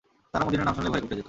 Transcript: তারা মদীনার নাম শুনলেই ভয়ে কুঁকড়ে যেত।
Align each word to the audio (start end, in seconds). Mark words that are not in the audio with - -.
তারা 0.31 0.43
মদীনার 0.45 0.65
নাম 0.67 0.75
শুনলেই 0.77 0.91
ভয়ে 0.93 1.01
কুঁকড়ে 1.03 1.07
যেত। 1.13 1.19